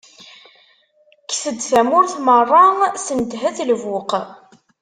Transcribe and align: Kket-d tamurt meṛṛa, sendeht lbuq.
Kket-d 1.29 1.59
tamurt 1.69 2.13
meṛṛa, 2.25 2.65
sendeht 3.05 3.57
lbuq. 3.69 4.11